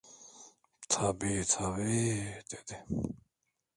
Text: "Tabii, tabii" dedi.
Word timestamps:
"Tabii, 0.87 1.43
tabii" 1.45 2.25
dedi. 2.51 2.85